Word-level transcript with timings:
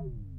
Bye. 0.00 0.29